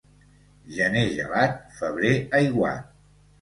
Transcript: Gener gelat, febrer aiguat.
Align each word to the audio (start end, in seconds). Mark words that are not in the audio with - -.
Gener 0.77 1.03
gelat, 1.17 1.61
febrer 1.83 2.15
aiguat. 2.41 2.91